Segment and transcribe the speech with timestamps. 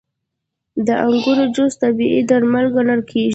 [0.85, 3.29] •د انګورو جوس طبیعي درمل ګڼل کېږي.